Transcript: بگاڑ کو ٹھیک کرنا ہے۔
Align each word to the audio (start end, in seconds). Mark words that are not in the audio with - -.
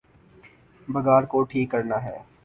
بگاڑ 0.87 1.21
کو 1.25 1.43
ٹھیک 1.43 1.71
کرنا 1.71 2.03
ہے۔ 2.03 2.17